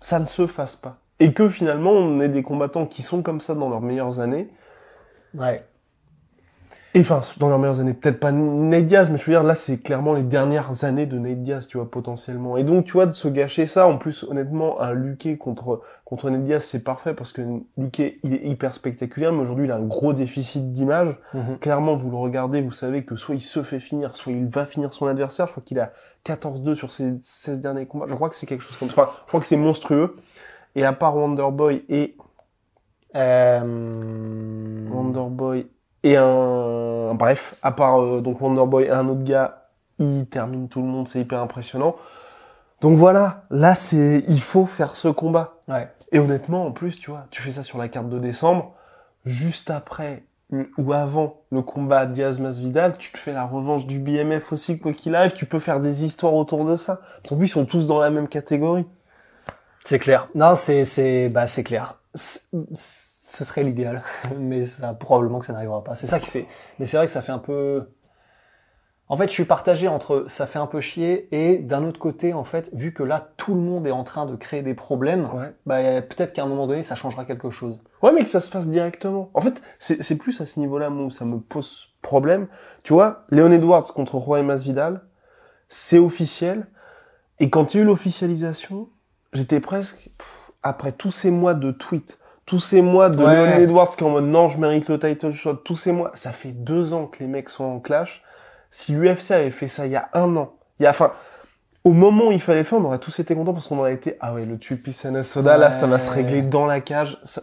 ça 0.00 0.18
ne 0.18 0.24
se 0.24 0.46
fasse 0.46 0.74
pas. 0.74 1.05
Et 1.20 1.32
que 1.32 1.48
finalement, 1.48 1.92
on 1.92 2.20
ait 2.20 2.28
des 2.28 2.42
combattants 2.42 2.86
qui 2.86 3.02
sont 3.02 3.22
comme 3.22 3.40
ça 3.40 3.54
dans 3.54 3.68
leurs 3.70 3.80
meilleures 3.80 4.20
années, 4.20 4.48
Ouais. 5.34 5.64
et 6.94 7.00
enfin, 7.00 7.20
dans 7.38 7.48
leurs 7.48 7.58
meilleures 7.58 7.80
années, 7.80 7.92
peut-être 7.94 8.20
pas 8.20 8.32
Nate 8.32 8.86
Diaz, 8.86 9.10
mais 9.10 9.18
je 9.18 9.24
veux 9.24 9.32
dire, 9.32 9.42
là, 9.42 9.54
c'est 9.54 9.78
clairement 9.78 10.14
les 10.14 10.22
dernières 10.22 10.84
années 10.84 11.04
de 11.06 11.18
Nate 11.18 11.42
Diaz, 11.42 11.66
tu 11.68 11.76
vois, 11.78 11.90
potentiellement. 11.90 12.56
Et 12.56 12.64
donc, 12.64 12.84
tu 12.86 12.92
vois, 12.92 13.04
de 13.06 13.12
se 13.12 13.28
gâcher 13.28 13.66
ça, 13.66 13.86
en 13.86 13.98
plus, 13.98 14.24
honnêtement, 14.24 14.80
un 14.80 14.92
Luque 14.92 15.36
contre, 15.38 15.82
contre 16.06 16.30
Nate 16.30 16.44
Diaz, 16.44 16.64
c'est 16.64 16.84
parfait, 16.84 17.12
parce 17.12 17.32
que 17.32 17.42
Luque, 17.76 17.98
il 18.22 18.34
est 18.34 18.46
hyper 18.46 18.72
spectaculaire, 18.74 19.32
mais 19.32 19.42
aujourd'hui, 19.42 19.66
il 19.66 19.72
a 19.72 19.76
un 19.76 19.82
gros 19.84 20.12
déficit 20.14 20.72
d'image. 20.72 21.16
Mhm. 21.34 21.58
Clairement, 21.60 21.96
vous 21.96 22.10
le 22.10 22.16
regardez, 22.16 22.60
vous 22.62 22.70
savez 22.72 23.04
que 23.04 23.16
soit 23.16 23.34
il 23.34 23.42
se 23.42 23.62
fait 23.62 23.80
finir, 23.80 24.16
soit 24.16 24.32
il 24.32 24.46
va 24.48 24.64
finir 24.66 24.92
son 24.94 25.06
adversaire. 25.06 25.46
Je 25.48 25.52
crois 25.52 25.62
qu'il 25.66 25.78
a 25.80 25.92
14-2 26.24 26.74
sur 26.74 26.90
ses 26.90 27.14
16 27.22 27.60
derniers 27.60 27.86
combats. 27.86 28.06
Je 28.08 28.14
crois 28.14 28.28
que 28.30 28.34
c'est 28.34 28.46
quelque 28.46 28.62
chose 28.64 28.76
comme 28.78 28.88
ça. 28.88 29.02
Enfin, 29.02 29.10
je 29.24 29.28
crois 29.28 29.40
que 29.40 29.46
c'est 29.46 29.56
monstrueux. 29.58 30.16
Et 30.76 30.84
à 30.84 30.92
part 30.92 31.16
Wonderboy 31.16 31.84
et 31.88 32.16
Euh... 33.16 34.88
Wonderboy 34.90 35.66
et 36.02 36.16
un 36.16 37.14
bref, 37.14 37.56
à 37.62 37.72
part 37.72 38.00
euh, 38.00 38.20
donc 38.20 38.40
Wonderboy 38.40 38.84
et 38.84 38.90
un 38.90 39.08
autre 39.08 39.24
gars, 39.24 39.68
il 39.98 40.26
termine 40.26 40.68
tout 40.68 40.80
le 40.80 40.86
monde, 40.86 41.08
c'est 41.08 41.20
hyper 41.20 41.40
impressionnant. 41.40 41.96
Donc 42.80 42.96
voilà, 42.96 43.44
là 43.50 43.74
c'est 43.74 44.22
il 44.28 44.40
faut 44.40 44.66
faire 44.66 44.94
ce 44.94 45.08
combat. 45.08 45.54
Ouais. 45.66 45.88
Et 46.12 46.18
honnêtement, 46.18 46.66
en 46.66 46.72
plus, 46.72 46.98
tu 46.98 47.10
vois, 47.10 47.24
tu 47.30 47.42
fais 47.42 47.50
ça 47.50 47.62
sur 47.62 47.78
la 47.78 47.88
carte 47.88 48.08
de 48.08 48.18
décembre, 48.18 48.74
juste 49.24 49.70
après 49.70 50.24
ou 50.78 50.92
avant 50.92 51.40
le 51.50 51.62
combat 51.62 52.06
Diaz-Masvidal, 52.06 52.96
tu 52.98 53.10
te 53.10 53.18
fais 53.18 53.32
la 53.32 53.44
revanche 53.44 53.86
du 53.86 53.98
BMF 53.98 54.52
aussi, 54.52 54.78
quoi 54.78 54.92
qu'il 54.92 55.16
arrive, 55.16 55.32
tu 55.32 55.44
peux 55.44 55.58
faire 55.58 55.80
des 55.80 56.04
histoires 56.04 56.34
autour 56.34 56.64
de 56.64 56.76
ça. 56.76 57.00
Qu'en 57.28 57.36
plus, 57.36 57.46
ils 57.46 57.50
sont 57.50 57.64
tous 57.64 57.86
dans 57.86 57.98
la 57.98 58.10
même 58.10 58.28
catégorie. 58.28 58.86
C'est 59.86 60.00
clair. 60.00 60.28
Non, 60.34 60.56
c'est 60.56 60.84
c'est 60.84 61.28
bah 61.28 61.46
c'est 61.46 61.62
clair. 61.62 62.00
Ce 62.14 63.44
serait 63.44 63.62
l'idéal, 63.62 64.02
mais 64.38 64.66
ça 64.66 64.92
probablement 64.94 65.38
que 65.38 65.46
ça 65.46 65.52
n'arrivera 65.52 65.84
pas. 65.84 65.94
C'est 65.94 66.06
ça 66.08 66.18
qui 66.18 66.28
fait. 66.28 66.46
Mais 66.78 66.86
c'est 66.86 66.96
vrai 66.96 67.06
que 67.06 67.12
ça 67.12 67.22
fait 67.22 67.30
un 67.32 67.38
peu. 67.38 67.88
En 69.08 69.16
fait, 69.16 69.28
je 69.28 69.32
suis 69.32 69.44
partagé 69.44 69.86
entre 69.86 70.24
ça 70.26 70.46
fait 70.46 70.58
un 70.58 70.66
peu 70.66 70.80
chier 70.80 71.28
et 71.30 71.58
d'un 71.58 71.84
autre 71.84 72.00
côté, 72.00 72.32
en 72.34 72.42
fait, 72.42 72.70
vu 72.74 72.92
que 72.92 73.04
là 73.04 73.28
tout 73.36 73.54
le 73.54 73.60
monde 73.60 73.86
est 73.86 73.92
en 73.92 74.02
train 74.02 74.26
de 74.26 74.34
créer 74.34 74.62
des 74.62 74.74
problèmes, 74.74 75.28
Ouais. 75.32 75.54
bah 75.66 76.02
peut-être 76.02 76.32
qu'à 76.32 76.42
un 76.42 76.46
moment 76.46 76.66
donné, 76.66 76.82
ça 76.82 76.96
changera 76.96 77.24
quelque 77.24 77.48
chose. 77.48 77.78
Ouais, 78.02 78.10
mais 78.12 78.24
que 78.24 78.28
ça 78.28 78.40
se 78.40 78.50
fasse 78.50 78.66
directement. 78.66 79.30
En 79.34 79.40
fait, 79.40 79.62
c'est 79.78 80.02
c'est 80.02 80.16
plus 80.18 80.40
à 80.40 80.46
ce 80.46 80.58
niveau-là, 80.58 80.90
où 80.90 81.10
ça 81.10 81.24
me 81.24 81.38
pose 81.38 81.90
problème. 82.02 82.48
Tu 82.82 82.92
vois, 82.92 83.24
Léon 83.30 83.52
Edwards 83.52 83.84
contre 83.84 84.16
Roy 84.16 84.42
Masvidal, 84.42 85.02
c'est 85.68 85.98
officiel. 85.98 86.66
Et 87.38 87.50
quand 87.50 87.74
il 87.74 87.76
y 87.76 87.80
a 87.80 87.82
eu 87.84 87.86
l'officialisation, 87.86 88.88
j'étais 89.36 89.60
presque, 89.60 90.10
pff, 90.18 90.50
après 90.62 90.92
tous 90.92 91.10
ces 91.10 91.30
mois 91.30 91.54
de 91.54 91.70
tweets, 91.70 92.18
tous 92.44 92.58
ces 92.58 92.82
mois 92.82 93.10
de 93.10 93.22
Ouais. 93.22 93.46
Léon 93.46 93.58
Edwards 93.58 93.88
qui 93.90 94.02
est 94.04 94.06
en 94.06 94.10
mode 94.10 94.24
non, 94.26 94.48
je 94.48 94.58
mérite 94.58 94.88
le 94.88 94.98
title 94.98 95.32
shot, 95.32 95.54
tous 95.56 95.76
ces 95.76 95.92
mois, 95.92 96.10
ça 96.14 96.32
fait 96.32 96.52
deux 96.52 96.92
ans 96.92 97.06
que 97.06 97.18
les 97.20 97.26
mecs 97.26 97.48
sont 97.48 97.64
en 97.64 97.78
clash. 97.80 98.22
Si 98.70 98.92
l'UFC 98.92 99.30
avait 99.32 99.50
fait 99.50 99.68
ça 99.68 99.86
il 99.86 99.92
y 99.92 99.96
a 99.96 100.08
un 100.12 100.36
an, 100.36 100.52
il 100.80 100.84
y 100.84 100.86
a, 100.86 100.90
enfin, 100.90 101.12
au 101.84 101.92
moment 101.92 102.26
où 102.28 102.32
il 102.32 102.40
fallait 102.40 102.58
le 102.60 102.64
faire, 102.64 102.78
on 102.78 102.84
aurait 102.84 102.98
tous 102.98 103.18
été 103.20 103.34
contents 103.34 103.52
parce 103.52 103.68
qu'on 103.68 103.78
aurait 103.78 103.94
été, 103.94 104.16
ah 104.20 104.34
ouais, 104.34 104.44
le 104.44 104.58
Tupi 104.58 104.92
Soda, 104.92 105.56
là, 105.56 105.70
ça 105.70 105.86
va 105.86 105.98
se 106.00 106.10
Ouais. 106.10 106.16
régler 106.16 106.42
dans 106.42 106.66
la 106.66 106.80
cage. 106.80 107.18
Ça- 107.22 107.42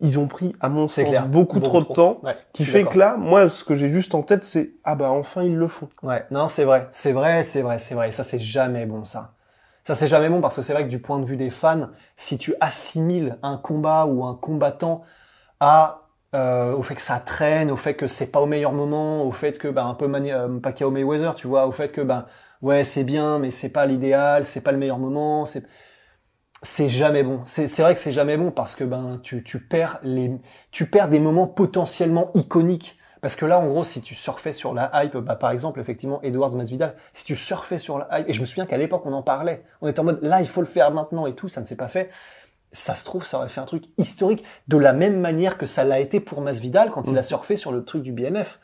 Ils 0.00 0.18
ont 0.18 0.26
pris, 0.28 0.54
à 0.60 0.68
mon 0.68 0.86
sens, 0.88 1.04
clair. 1.08 1.26
beaucoup 1.26 1.58
trop 1.60 1.80
de 1.80 1.86
temps, 1.86 2.20
Ouais, 2.22 2.36
qui 2.52 2.64
fait 2.64 2.84
que 2.84 2.96
là, 2.96 3.16
moi, 3.18 3.48
ce 3.50 3.64
que 3.64 3.74
j'ai 3.74 3.88
juste 3.88 4.14
en 4.14 4.22
tête, 4.22 4.44
c'est, 4.44 4.70
ah 4.84 4.94
bah, 4.94 5.10
enfin, 5.10 5.42
ils 5.42 5.56
le 5.56 5.66
font. 5.66 5.88
Ouais, 6.04 6.24
non, 6.30 6.46
c'est 6.46 6.62
vrai, 6.64 6.86
c'est 6.92 7.10
vrai, 7.12 7.42
c'est 7.42 7.62
vrai, 7.62 7.78
c'est 7.80 7.94
vrai. 7.96 8.10
Ça, 8.12 8.22
c'est 8.24 8.38
jamais 8.38 8.86
bon, 8.86 9.04
ça. 9.04 9.32
Ça, 9.88 9.94
c'est 9.94 10.06
jamais 10.08 10.28
bon 10.28 10.40
parce 10.42 10.54
que 10.54 10.60
c'est 10.62 10.74
vrai 10.74 10.84
que 10.84 10.90
du 10.90 11.00
point 11.00 11.18
de 11.18 11.24
vue 11.24 11.38
des 11.38 11.48
fans, 11.50 11.88
si 12.14 12.36
tu 12.38 12.54
assimiles 12.60 13.38
un 13.42 13.56
combat 13.56 14.04
ou 14.06 14.22
un 14.24 14.34
combattant 14.34 15.02
euh, 16.34 16.74
au 16.74 16.82
fait 16.82 16.94
que 16.94 17.00
ça 17.02 17.20
traîne, 17.20 17.70
au 17.70 17.76
fait 17.76 17.94
que 17.94 18.06
c'est 18.06 18.30
pas 18.30 18.40
au 18.40 18.46
meilleur 18.46 18.72
moment, 18.72 19.22
au 19.24 19.32
fait 19.32 19.58
que 19.58 19.68
ben 19.68 19.86
un 19.86 19.94
peu 19.94 20.06
Mani- 20.06 20.32
euh, 20.32 20.58
Pacquiao 20.60 20.90
Mayweather, 20.90 21.34
tu 21.34 21.46
vois, 21.46 21.66
au 21.66 21.72
fait 21.72 21.90
que 21.90 22.02
ben 22.02 22.26
ouais 22.60 22.84
c'est 22.84 23.04
bien 23.04 23.38
mais 23.38 23.50
c'est 23.50 23.70
pas 23.70 23.86
l'idéal, 23.86 24.44
c'est 24.44 24.60
pas 24.60 24.72
le 24.72 24.78
meilleur 24.78 24.98
moment, 24.98 25.44
c'est 25.46 25.64
c'est 26.62 26.88
jamais 26.88 27.22
bon. 27.22 27.42
C'est 27.44 27.68
c'est 27.68 27.82
vrai 27.82 27.94
que 27.94 28.00
c'est 28.00 28.12
jamais 28.12 28.36
bon 28.36 28.50
parce 28.50 28.74
que 28.76 28.84
ben 28.84 29.20
tu 29.22 29.44
tu 29.44 29.60
perds 29.60 30.00
les 30.02 30.32
tu 30.72 30.86
perds 30.90 31.08
des 31.08 31.20
moments 31.20 31.46
potentiellement 31.46 32.30
iconiques. 32.34 32.98
Parce 33.20 33.36
que 33.36 33.46
là, 33.46 33.58
en 33.58 33.66
gros, 33.66 33.84
si 33.84 34.00
tu 34.00 34.14
surfais 34.14 34.52
sur 34.52 34.74
la 34.74 34.90
hype, 34.94 35.16
bah, 35.16 35.34
par 35.34 35.50
exemple, 35.50 35.80
effectivement, 35.80 36.20
Edwards 36.22 36.52
Masvidal, 36.52 36.94
si 37.12 37.24
tu 37.24 37.36
surfais 37.36 37.78
sur 37.78 37.98
la 37.98 38.08
hype, 38.12 38.28
et 38.28 38.32
je 38.32 38.40
me 38.40 38.46
souviens 38.46 38.66
qu'à 38.66 38.76
l'époque, 38.76 39.02
on 39.06 39.12
en 39.12 39.22
parlait, 39.22 39.64
on 39.80 39.88
était 39.88 40.00
en 40.00 40.04
mode, 40.04 40.20
là, 40.22 40.40
il 40.40 40.48
faut 40.48 40.60
le 40.60 40.66
faire 40.66 40.90
maintenant 40.92 41.26
et 41.26 41.34
tout, 41.34 41.48
ça 41.48 41.60
ne 41.60 41.66
s'est 41.66 41.76
pas 41.76 41.88
fait. 41.88 42.10
Ça 42.70 42.94
se 42.94 43.04
trouve, 43.04 43.24
ça 43.24 43.38
aurait 43.38 43.48
fait 43.48 43.60
un 43.60 43.66
truc 43.66 43.84
historique, 43.96 44.44
de 44.68 44.76
la 44.76 44.92
même 44.92 45.18
manière 45.18 45.56
que 45.56 45.66
ça 45.66 45.84
l'a 45.84 46.00
été 46.00 46.20
pour 46.20 46.42
Masvidal 46.42 46.90
quand 46.90 47.08
il 47.08 47.16
a 47.16 47.22
surfé 47.22 47.56
sur 47.56 47.72
le 47.72 47.84
truc 47.84 48.02
du 48.02 48.12
BMF. 48.12 48.60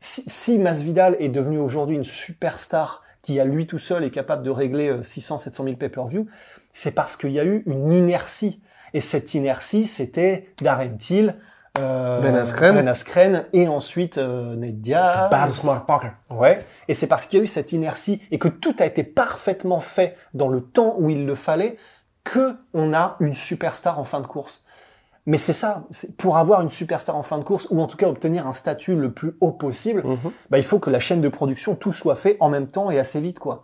Si, 0.00 0.22
si 0.26 0.58
Masvidal 0.58 1.16
est 1.18 1.28
devenu 1.28 1.58
aujourd'hui 1.58 1.96
une 1.96 2.04
superstar 2.04 3.02
qui 3.20 3.38
à 3.38 3.44
lui 3.44 3.66
tout 3.66 3.78
seul 3.78 4.04
est 4.04 4.10
capable 4.10 4.42
de 4.42 4.50
régler 4.50 4.88
euh, 4.88 5.02
600, 5.02 5.38
700 5.38 5.64
000 5.64 5.76
pay-per-view, 5.76 6.26
c'est 6.72 6.92
parce 6.92 7.16
qu'il 7.16 7.30
y 7.30 7.40
a 7.40 7.44
eu 7.44 7.62
une 7.66 7.92
inertie. 7.92 8.60
Et 8.94 9.00
cette 9.00 9.34
inertie, 9.34 9.86
c'était 9.86 10.48
Darren 10.60 10.96
Till, 10.98 11.36
euh, 11.78 12.20
Ben 12.20 12.36
Askren. 12.36 12.74
Ben 12.74 12.86
Askren, 12.88 13.44
et 13.52 13.68
ensuite 13.68 14.18
euh, 14.18 14.54
Ned 14.56 14.80
Diaz. 14.80 15.30
Smart 15.52 15.86
Parker. 15.86 16.10
Ouais. 16.30 16.64
Et 16.88 16.94
c'est 16.94 17.06
parce 17.06 17.26
qu'il 17.26 17.38
y 17.38 17.40
a 17.40 17.44
eu 17.44 17.46
cette 17.48 17.72
inertie 17.72 18.20
et 18.30 18.38
que 18.38 18.48
tout 18.48 18.76
a 18.78 18.86
été 18.86 19.02
parfaitement 19.04 19.80
fait 19.80 20.16
dans 20.34 20.48
le 20.48 20.60
temps 20.60 20.94
où 20.98 21.08
il 21.10 21.24
le 21.26 21.34
fallait 21.34 21.76
que 22.24 22.56
on 22.74 22.92
a 22.94 23.16
une 23.20 23.34
superstar 23.34 23.98
en 23.98 24.04
fin 24.04 24.20
de 24.20 24.26
course. 24.26 24.64
Mais 25.24 25.38
c'est 25.38 25.52
ça, 25.52 25.84
pour 26.18 26.36
avoir 26.36 26.62
une 26.62 26.68
superstar 26.68 27.16
en 27.16 27.22
fin 27.22 27.38
de 27.38 27.44
course, 27.44 27.68
ou 27.70 27.80
en 27.80 27.86
tout 27.86 27.96
cas 27.96 28.08
obtenir 28.08 28.46
un 28.46 28.52
statut 28.52 28.96
le 28.96 29.12
plus 29.12 29.36
haut 29.40 29.52
possible, 29.52 30.02
Mhm. 30.04 30.18
bah, 30.50 30.58
il 30.58 30.64
faut 30.64 30.80
que 30.80 30.90
la 30.90 30.98
chaîne 30.98 31.20
de 31.20 31.28
production, 31.28 31.76
tout 31.76 31.92
soit 31.92 32.16
fait 32.16 32.36
en 32.40 32.48
même 32.48 32.66
temps 32.66 32.90
et 32.90 32.98
assez 32.98 33.20
vite, 33.20 33.38
quoi. 33.38 33.62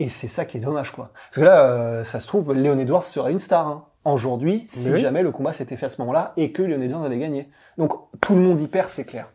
Et 0.00 0.08
c'est 0.08 0.26
ça 0.28 0.44
qui 0.44 0.56
est 0.56 0.60
dommage, 0.60 0.90
quoi. 0.92 1.10
Parce 1.28 1.36
que 1.36 1.40
là, 1.44 1.66
euh, 1.70 2.02
ça 2.04 2.18
se 2.18 2.26
trouve, 2.26 2.52
Léon 2.52 2.76
Edwards 2.78 3.04
serait 3.04 3.30
une 3.30 3.38
star, 3.38 3.66
hein, 3.68 3.84
aujourd'hui, 4.12 4.64
si 4.68 4.90
oui. 4.90 5.00
jamais 5.00 5.22
le 5.22 5.30
combat 5.30 5.52
s'était 5.52 5.76
fait 5.76 5.86
à 5.86 5.88
ce 5.88 6.00
moment-là 6.00 6.32
et 6.36 6.52
que 6.52 6.62
Léon 6.62 6.80
Edwards 6.82 7.04
avait 7.04 7.18
gagné. 7.18 7.48
Donc, 7.76 7.92
tout 8.20 8.34
le 8.34 8.40
monde 8.40 8.60
y 8.60 8.66
perd, 8.66 8.88
c'est 8.88 9.04
clair. 9.04 9.28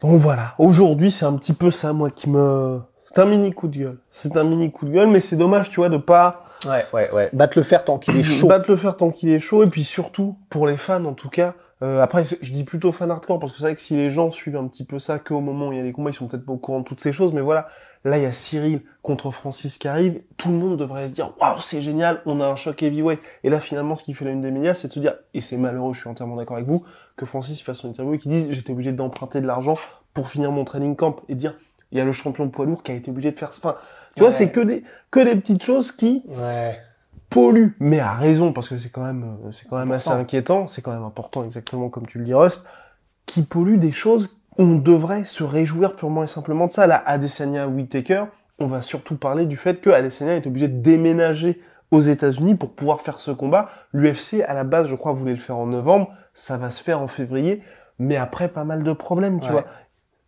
Donc 0.00 0.18
voilà, 0.18 0.54
aujourd'hui 0.58 1.12
c'est 1.12 1.24
un 1.24 1.34
petit 1.34 1.52
peu 1.52 1.70
ça 1.70 1.92
moi 1.92 2.10
qui 2.10 2.28
me... 2.28 2.80
C'est 3.04 3.20
un 3.20 3.26
mini 3.26 3.52
coup 3.52 3.68
de 3.68 3.78
gueule. 3.78 3.98
C'est 4.10 4.36
un 4.36 4.42
mini 4.42 4.72
coup 4.72 4.84
de 4.84 4.90
gueule, 4.90 5.08
mais 5.08 5.20
c'est 5.20 5.36
dommage, 5.36 5.70
tu 5.70 5.76
vois, 5.76 5.88
de 5.88 5.96
pas 5.96 6.44
Ouais, 6.64 6.84
ouais, 6.92 7.10
ouais. 7.12 7.30
Battre 7.32 7.58
le 7.58 7.62
fer 7.62 7.84
tant 7.84 7.98
qu'il 7.98 8.16
est 8.16 8.22
chaud. 8.22 8.46
battre 8.46 8.70
le 8.70 8.76
fer 8.76 8.96
tant 8.96 9.10
qu'il 9.10 9.28
est 9.30 9.40
chaud, 9.40 9.62
et 9.64 9.66
puis 9.66 9.84
surtout, 9.84 10.36
pour 10.48 10.66
les 10.66 10.76
fans 10.76 11.04
en 11.04 11.12
tout 11.12 11.28
cas, 11.28 11.54
euh, 11.82 12.00
après 12.00 12.24
je 12.24 12.52
dis 12.52 12.64
plutôt 12.64 12.92
fan 12.92 13.10
hardcore, 13.10 13.38
parce 13.38 13.52
que 13.52 13.58
c'est 13.58 13.64
vrai 13.64 13.74
que 13.74 13.80
si 13.80 13.96
les 13.96 14.10
gens 14.10 14.30
suivent 14.30 14.56
un 14.56 14.66
petit 14.68 14.84
peu 14.84 14.98
ça 14.98 15.18
qu'au 15.18 15.40
moment 15.40 15.68
où 15.68 15.72
il 15.72 15.78
y 15.78 15.80
a 15.80 15.84
des 15.84 15.92
combats, 15.92 16.10
ils 16.10 16.14
sont 16.14 16.28
peut-être 16.28 16.46
pas 16.46 16.52
au 16.52 16.58
courant 16.58 16.80
de 16.80 16.84
toutes 16.84 17.00
ces 17.00 17.12
choses, 17.12 17.32
mais 17.32 17.40
voilà, 17.40 17.68
là 18.04 18.18
il 18.18 18.22
y 18.22 18.26
a 18.26 18.32
Cyril 18.32 18.82
contre 19.02 19.30
Francis 19.30 19.78
qui 19.78 19.88
arrive, 19.88 20.22
tout 20.36 20.50
le 20.50 20.56
monde 20.56 20.76
devrait 20.78 21.08
se 21.08 21.12
dire, 21.12 21.34
waouh 21.40 21.58
c'est 21.58 21.82
génial, 21.82 22.20
on 22.24 22.40
a 22.40 22.46
un 22.46 22.56
choc 22.56 22.82
heavyweight, 22.82 23.20
et 23.42 23.50
là 23.50 23.60
finalement 23.60 23.96
ce 23.96 24.04
qui 24.04 24.14
fait 24.14 24.24
la 24.24 24.30
une 24.30 24.40
des 24.40 24.50
médias, 24.50 24.74
c'est 24.74 24.88
de 24.88 24.92
se 24.92 25.00
dire, 25.00 25.14
et 25.34 25.40
c'est 25.40 25.56
malheureux, 25.56 25.92
je 25.92 26.00
suis 26.00 26.08
entièrement 26.08 26.36
d'accord 26.36 26.56
avec 26.56 26.68
vous, 26.68 26.84
que 27.16 27.26
Francis 27.26 27.62
fasse 27.62 27.78
son 27.78 27.88
interview 27.88 28.14
et 28.14 28.18
qu'il 28.18 28.30
dise, 28.30 28.50
j'étais 28.50 28.72
obligé 28.72 28.92
d'emprunter 28.92 29.40
de 29.40 29.46
l'argent 29.46 29.74
pour 30.14 30.28
finir 30.28 30.52
mon 30.52 30.64
training 30.64 30.94
camp, 30.94 31.16
et 31.28 31.34
dire, 31.34 31.56
il 31.90 31.98
y 31.98 32.00
a 32.00 32.04
le 32.04 32.12
champion 32.12 32.46
de 32.46 32.50
poids 32.50 32.64
lourd 32.64 32.82
qui 32.82 32.92
a 32.92 32.94
été 32.94 33.10
obligé 33.10 33.32
de 33.32 33.38
faire 33.38 33.52
ça. 33.52 33.60
Enfin, 33.62 33.76
tu 34.16 34.22
vois, 34.22 34.30
c'est 34.30 34.50
que 34.50 34.60
des, 34.60 34.82
que 35.10 35.20
des 35.20 35.36
petites 35.36 35.62
choses 35.62 35.92
qui, 35.92 36.22
Ouais. 36.26 36.80
Pollue, 37.32 37.68
mais 37.80 37.98
à 38.00 38.12
raison, 38.12 38.52
parce 38.52 38.68
que 38.68 38.78
c'est 38.78 38.90
quand 38.90 39.04
même, 39.04 39.36
euh, 39.46 39.52
c'est 39.52 39.68
quand 39.68 39.78
même 39.78 39.92
assez 39.92 40.10
inquiétant, 40.10 40.66
c'est 40.68 40.82
quand 40.82 40.92
même 40.92 41.04
important, 41.04 41.44
exactement 41.44 41.88
comme 41.88 42.06
tu 42.06 42.18
le 42.18 42.24
dis, 42.24 42.34
Rust, 42.34 42.64
qui 43.26 43.42
pollue 43.42 43.78
des 43.78 43.92
choses 43.92 44.38
on 44.58 44.74
devrait 44.74 45.24
se 45.24 45.44
réjouir 45.44 45.96
purement 45.96 46.24
et 46.24 46.26
simplement 46.26 46.66
de 46.66 46.72
ça. 46.72 46.86
Là, 46.86 47.02
Adesanya 47.06 47.68
Whitaker, 47.68 48.24
on 48.58 48.66
va 48.66 48.82
surtout 48.82 49.16
parler 49.16 49.46
du 49.46 49.56
fait 49.56 49.80
que 49.80 49.88
Adesanya 49.88 50.36
est 50.36 50.46
obligé 50.46 50.68
de 50.68 50.78
déménager 50.80 51.60
aux 51.90 52.00
États-Unis 52.02 52.54
pour 52.54 52.72
pouvoir 52.74 53.00
faire 53.00 53.18
ce 53.18 53.30
combat. 53.30 53.70
L'UFC, 53.94 54.42
à 54.46 54.52
la 54.54 54.64
base, 54.64 54.88
je 54.88 54.94
crois, 54.94 55.12
voulait 55.12 55.32
le 55.32 55.38
faire 55.38 55.56
en 55.56 55.66
novembre, 55.66 56.10
ça 56.34 56.58
va 56.58 56.68
se 56.68 56.82
faire 56.82 57.00
en 57.00 57.06
février, 57.06 57.62
mais 57.98 58.16
après 58.16 58.48
pas 58.48 58.64
mal 58.64 58.82
de 58.82 58.92
problèmes, 58.92 59.40
tu 59.40 59.46
Ouais. 59.46 59.52
vois. 59.52 59.64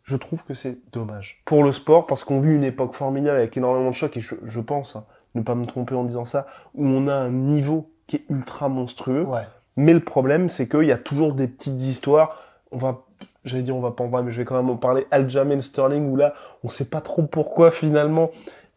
Je 0.05 0.17
trouve 0.17 0.43
que 0.45 0.55
c'est 0.55 0.79
dommage 0.93 1.43
pour 1.45 1.63
le 1.65 1.73
sport 1.73 2.07
parce 2.07 2.25
qu'on 2.25 2.41
vit 2.41 2.55
une 2.55 2.65
époque 2.65 2.95
formidable 2.95 3.39
avec 3.39 3.57
énormément 3.57 3.91
de 3.91 3.95
chocs 3.95 4.17
et 4.17 4.21
je, 4.21 4.35
je 4.45 4.61
pense, 4.61 4.97
hein, 4.97 5.05
ne 5.35 5.43
pas 5.43 5.55
me 5.55 5.67
tromper 5.67 5.95
en 5.95 6.05
disant 6.05 6.25
ça, 6.25 6.47
où 6.75 6.87
on 6.87 7.09
a 7.09 7.15
un 7.15 7.31
niveau 7.31 7.91
qui 8.07 8.17
est 8.17 8.25
ultra 8.29 8.69
monstrueux. 8.69 9.23
Ouais. 9.23 9.43
Mais 9.77 9.93
le 9.93 10.01
problème, 10.01 10.49
c'est 10.49 10.69
qu'il 10.69 10.85
y 10.85 10.93
a 10.93 10.99
toujours 10.99 11.35
des 11.35 11.49
petites 11.49 11.81
histoires. 11.83 12.39
On 12.71 12.79
va, 12.79 13.03
j'allais 13.45 13.63
dire, 13.63 13.77
on 13.77 13.81
va 13.81 13.91
pas 13.91 14.05
en 14.05 14.09
parler, 14.09 14.27
mais 14.27 14.33
je 14.33 14.39
vais 14.39 14.45
quand 14.45 14.57
même 14.57 14.71
en 14.71 14.77
parler. 14.77 15.07
Aljamain 15.11 15.61
Sterling, 15.61 16.11
où 16.11 16.17
là, 16.17 16.35
on 16.63 16.69
sait 16.69 16.85
pas 16.85 17.01
trop 17.01 17.23
pourquoi 17.23 17.71
finalement 17.71 18.31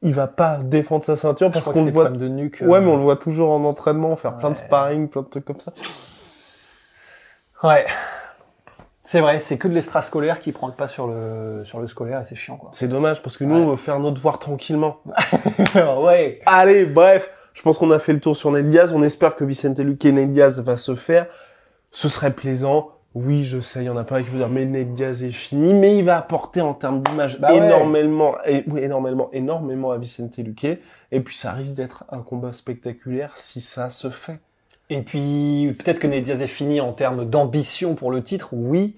il 0.03 0.13
va 0.13 0.27
pas 0.27 0.59
défendre 0.63 1.03
sa 1.03 1.15
ceinture 1.15 1.49
parce 1.49 1.67
qu'on 1.67 1.85
le 1.85 1.91
voit. 1.91 2.05
problème 2.05 2.21
de 2.21 2.33
nuque. 2.33 2.59
Ouais, 2.61 2.77
euh, 2.77 2.81
mais 2.81 2.91
on 2.91 2.97
le 2.97 3.03
voit 3.03 3.15
toujours 3.15 3.49
en 3.49 3.63
entraînement, 3.63 4.15
faire 4.15 4.37
plein 4.37 4.51
de 4.51 4.55
sparring, 4.55 5.07
plein 5.07 5.23
de 5.23 5.27
trucs 5.27 5.45
comme 5.45 5.59
ça. 5.59 5.73
Ouais. 7.63 7.85
C'est 9.09 9.21
vrai, 9.21 9.39
c'est 9.39 9.57
que 9.57 9.69
de 9.69 9.73
l'extrascolaire 9.73 10.41
qui 10.41 10.51
prend 10.51 10.67
le 10.67 10.73
pas 10.73 10.89
sur 10.89 11.07
le, 11.07 11.61
sur 11.63 11.79
le 11.79 11.87
scolaire 11.87 12.19
et 12.19 12.23
c'est 12.25 12.35
chiant, 12.35 12.57
quoi. 12.57 12.71
C'est 12.73 12.89
dommage 12.89 13.21
parce 13.21 13.37
que 13.37 13.45
nous, 13.45 13.55
Ouais. 13.55 13.61
on 13.61 13.69
veut 13.69 13.77
faire 13.77 13.99
notre 13.99 14.15
devoir 14.15 14.37
tranquillement. 14.37 14.97
ouais. 16.03 16.41
Allez, 16.45 16.85
bref, 16.85 17.31
je 17.53 17.61
pense 17.61 17.77
qu'on 17.77 17.91
a 17.91 17.99
fait 17.99 18.11
le 18.11 18.19
tour 18.19 18.35
sur 18.35 18.51
Nate 18.51 18.67
Diaz. 18.67 18.91
On 18.93 19.01
espère 19.01 19.37
que 19.37 19.45
Vicente 19.45 19.79
Luque 19.79 20.03
et 20.03 20.11
Nate 20.11 20.31
Diaz 20.33 20.59
va 20.59 20.75
se 20.75 20.93
faire. 20.95 21.27
Ce 21.91 22.09
serait 22.09 22.33
plaisant. 22.33 22.89
Oui, 23.15 23.45
je 23.45 23.61
sais, 23.61 23.79
il 23.79 23.85
y 23.85 23.89
en 23.89 23.95
a 23.95 24.03
pas 24.03 24.21
qui 24.21 24.29
vont 24.29 24.39
dire, 24.39 24.49
mais 24.49 24.65
Nate 24.65 24.93
Diaz 24.93 25.23
est 25.23 25.31
fini, 25.31 25.73
mais 25.73 25.97
il 25.97 26.03
va 26.03 26.17
apporter 26.17 26.59
en 26.59 26.73
termes 26.73 27.01
d'image 27.01 27.39
Bah 27.39 27.47
ouais. 27.51 27.57
énormément, 27.57 28.35
et, 28.45 28.65
oui, 28.67 28.81
énormément, 28.83 29.29
énormément 29.31 29.91
à 29.91 29.97
Vicente 29.97 30.35
Luque. 30.37 30.65
Et 31.13 31.21
puis, 31.21 31.37
ça 31.37 31.53
risque 31.53 31.75
d'être 31.75 32.03
un 32.11 32.19
combat 32.19 32.51
spectaculaire 32.51 33.31
si 33.35 33.61
ça 33.61 33.89
se 33.89 34.09
fait. 34.09 34.41
Et 34.89 35.01
puis, 35.01 35.75
peut-être 35.79 35.99
que 35.99 36.07
Nate 36.07 36.23
Diaz 36.23 36.41
est 36.41 36.47
fini 36.47 36.79
en 36.81 36.93
termes 36.93 37.25
d'ambition 37.29 37.95
pour 37.95 38.11
le 38.11 38.23
titre, 38.23 38.49
oui, 38.53 38.95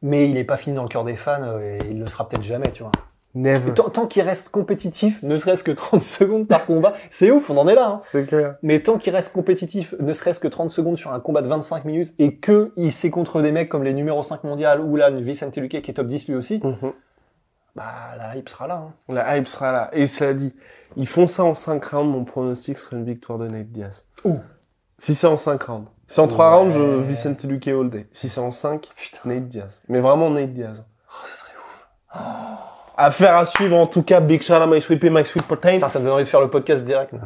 mais 0.00 0.28
il 0.30 0.36
est 0.36 0.44
pas 0.44 0.56
fini 0.56 0.76
dans 0.76 0.82
le 0.84 0.88
cœur 0.88 1.04
des 1.04 1.16
fans 1.16 1.42
euh, 1.42 1.78
et 1.78 1.78
il 1.90 1.98
le 1.98 2.06
sera 2.06 2.28
peut-être 2.28 2.42
jamais, 2.44 2.70
tu 2.72 2.82
vois. 2.82 2.92
Never. 3.34 3.72
Tant, 3.72 3.88
tant 3.88 4.06
qu'il 4.06 4.22
reste 4.22 4.50
compétitif, 4.50 5.22
ne 5.22 5.36
serait-ce 5.38 5.64
que 5.64 5.70
30 5.72 6.02
secondes 6.02 6.46
par 6.46 6.66
combat, 6.66 6.92
c'est 7.10 7.30
ouf, 7.30 7.48
on 7.50 7.56
en 7.56 7.66
est 7.66 7.74
là, 7.74 7.88
hein. 7.88 7.98
C'est 8.08 8.26
clair. 8.26 8.56
Mais 8.62 8.80
tant 8.80 8.98
qu'il 8.98 9.14
reste 9.14 9.32
compétitif, 9.32 9.94
ne 9.98 10.12
serait-ce 10.12 10.38
que 10.38 10.48
30 10.48 10.70
secondes 10.70 10.96
sur 10.98 11.12
un 11.12 11.18
combat 11.20 11.40
de 11.42 11.48
25 11.48 11.86
minutes 11.86 12.12
et 12.18 12.36
que 12.36 12.72
il 12.76 12.92
s'est 12.92 13.10
contre 13.10 13.40
des 13.42 13.50
mecs 13.50 13.68
comme 13.70 13.84
les 13.84 13.94
numéros 13.94 14.22
5 14.22 14.44
mondial 14.44 14.80
ou 14.80 14.96
là, 14.96 15.10
Vicente 15.10 15.56
Luque 15.56 15.80
qui 15.80 15.90
est 15.90 15.94
top 15.94 16.06
10 16.08 16.28
lui 16.28 16.34
aussi, 16.36 16.60
Mhm. 16.62 16.92
bah, 17.74 17.84
la 18.18 18.36
hype 18.36 18.48
sera 18.50 18.66
là, 18.66 18.74
hein. 18.86 18.92
La 19.08 19.36
hype 19.38 19.46
sera 19.48 19.72
là. 19.72 19.88
Et 19.94 20.06
cela 20.06 20.34
dit, 20.34 20.54
ils 20.96 21.08
font 21.08 21.26
ça 21.26 21.42
en 21.42 21.54
5 21.54 21.82
rounds, 21.86 22.12
mon 22.12 22.24
pronostic 22.24 22.76
serait 22.76 22.96
une 22.96 23.04
victoire 23.06 23.38
de 23.38 23.48
Nate 23.48 23.72
Diaz. 23.72 24.04
Ouh. 24.24 24.40
Si 25.02 25.16
c'est 25.16 25.26
en 25.26 25.36
5 25.36 25.60
rounds. 25.64 25.88
Si 26.06 26.14
c'est 26.14 26.20
en 26.20 26.28
3 26.28 26.48
Ouais. 26.52 26.56
rounds, 26.58 26.74
je 26.74 27.00
Vicente 27.00 27.42
Luque 27.42 27.66
all 27.66 27.90
day. 27.90 28.06
Si 28.12 28.28
c'est 28.28 28.38
en 28.38 28.52
5, 28.52 28.88
Putain. 28.94 29.18
Nate 29.24 29.48
Diaz. 29.48 29.82
Mais 29.88 29.98
vraiment 29.98 30.30
Nate 30.30 30.52
Diaz. 30.52 30.84
Oh, 31.08 31.26
ce 31.26 31.38
serait 31.38 31.50
ouf. 31.58 32.20
Affaire 32.96 33.34
à 33.34 33.46
suivre 33.46 33.76
en 33.76 33.88
tout 33.88 34.04
cas. 34.04 34.20
Big 34.20 34.42
shout 34.42 34.52
out 34.52 34.68
My 34.72 34.80
Sweet 34.80 35.00
Pea, 35.00 35.10
My 35.10 35.24
Sweet 35.24 35.44
Protein. 35.44 35.72
Putain, 35.74 35.88
ça 35.88 35.98
me 35.98 36.04
donne 36.04 36.14
envie 36.14 36.22
de 36.22 36.28
faire 36.28 36.40
le 36.40 36.50
podcast 36.50 36.84
direct, 36.84 37.14
là. 37.14 37.22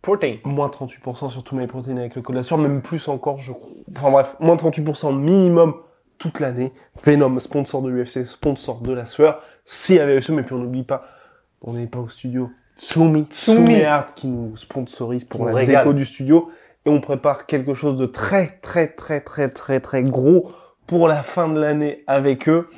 Protein. 0.00 0.36
Moins 0.44 0.68
38% 0.68 1.28
sur 1.28 1.42
tous 1.42 1.56
mes 1.56 1.66
protéines 1.66 1.98
avec 1.98 2.14
le 2.14 2.22
code 2.22 2.40
sueur, 2.42 2.60
même 2.60 2.82
plus 2.82 3.08
encore, 3.08 3.38
je 3.38 3.50
crois. 3.50 3.72
Enfin 3.96 4.10
bref, 4.12 4.36
moins 4.38 4.54
38% 4.54 5.18
minimum 5.18 5.74
toute 6.18 6.38
l'année. 6.38 6.72
Venom, 7.02 7.36
sponsor 7.40 7.82
de 7.82 7.88
l'UFC, 7.88 8.28
sponsor 8.28 8.80
de 8.80 8.92
la 8.92 9.06
sueur. 9.06 9.42
Si 9.64 9.96
y 9.96 9.98
avait 9.98 10.20
mais 10.28 10.44
puis 10.44 10.54
on 10.54 10.58
n'oublie 10.58 10.84
pas, 10.84 11.02
on 11.62 11.72
n'est 11.72 11.88
pas 11.88 11.98
au 11.98 12.08
studio. 12.08 12.48
Tsumi, 12.78 13.26
Tsumi. 13.30 13.56
Tsumi 13.56 13.84
Art 13.84 14.14
qui 14.14 14.28
nous 14.28 14.56
sponsorise 14.56 15.24
pour 15.24 15.46
la 15.46 15.54
régale. 15.54 15.84
déco 15.84 15.92
du 15.92 16.04
studio. 16.04 16.50
Et 16.86 16.90
on 16.90 17.00
prépare 17.00 17.46
quelque 17.46 17.74
chose 17.74 17.96
de 17.96 18.06
très, 18.06 18.58
très, 18.62 18.88
très, 18.88 19.20
très, 19.20 19.48
très, 19.50 19.80
très 19.80 20.02
gros 20.02 20.50
pour 20.86 21.08
la 21.08 21.22
fin 21.22 21.48
de 21.48 21.58
l'année 21.58 22.04
avec 22.06 22.48
eux. 22.48 22.68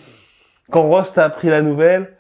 Quand 0.71 0.83
Rost 0.83 1.19
a 1.19 1.25
appris 1.25 1.49
la 1.49 1.63
nouvelle, 1.63 2.17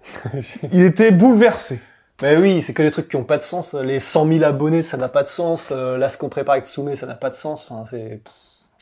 il 0.72 0.82
était 0.82 1.10
bouleversé. 1.10 1.80
Mais 2.22 2.36
oui, 2.36 2.62
c'est 2.62 2.74
que 2.74 2.82
des 2.82 2.90
trucs 2.90 3.08
qui 3.08 3.16
ont 3.16 3.24
pas 3.24 3.38
de 3.38 3.42
sens. 3.42 3.74
Les 3.74 3.98
100 3.98 4.26
000 4.28 4.44
abonnés, 4.44 4.82
ça 4.82 4.96
n'a 4.96 5.08
pas 5.08 5.22
de 5.22 5.28
sens. 5.28 5.70
Euh, 5.72 5.96
Là, 5.96 6.08
ce 6.10 6.18
qu'on 6.18 6.28
prépare 6.28 6.54
avec 6.54 6.66
Tsume, 6.66 6.94
ça 6.94 7.06
n'a 7.06 7.14
pas 7.14 7.30
de 7.30 7.34
sens. 7.34 7.66
Enfin, 7.70 7.84
c'est... 7.90 8.22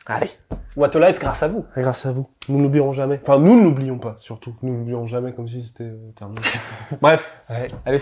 Allez. 0.05 0.29
What 0.75 0.95
a 0.95 1.07
Life 1.07 1.19
grâce 1.19 1.43
à 1.43 1.47
vous. 1.47 1.65
Grâce 1.75 2.05
à 2.05 2.11
vous. 2.11 2.29
Nous 2.47 2.59
n'oublierons 2.59 2.93
jamais. 2.93 3.19
Enfin, 3.21 3.39
nous 3.39 3.57
ne 3.57 3.63
l'oublions 3.63 3.97
pas, 3.97 4.15
surtout. 4.19 4.55
Nous 4.61 4.75
n'oublierons 4.77 5.05
jamais 5.05 5.33
comme 5.33 5.47
si 5.47 5.63
c'était 5.63 5.83
euh, 5.85 6.11
terminé. 6.15 6.41
Bref. 7.01 7.41
Ouais. 7.49 7.69
Allez. 7.85 8.01